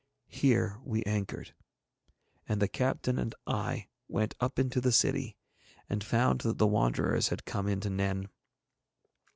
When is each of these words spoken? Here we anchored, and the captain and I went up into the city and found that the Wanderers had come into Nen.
Here 0.31 0.79
we 0.83 1.03
anchored, 1.03 1.53
and 2.49 2.59
the 2.59 2.67
captain 2.67 3.19
and 3.19 3.35
I 3.45 3.89
went 4.07 4.33
up 4.39 4.57
into 4.57 4.81
the 4.81 4.91
city 4.91 5.37
and 5.87 6.03
found 6.03 6.41
that 6.41 6.57
the 6.57 6.65
Wanderers 6.65 7.27
had 7.27 7.45
come 7.45 7.67
into 7.67 7.91
Nen. 7.91 8.27